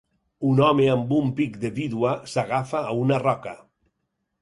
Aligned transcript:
Un 0.51 0.61
home 0.67 0.87
amb 0.93 1.13
un 1.19 1.29
pic 1.41 1.61
de 1.65 1.71
vídua 1.77 2.17
s'agafa 2.35 2.85
a 2.91 2.99
una 3.07 3.25
roca. 3.29 3.59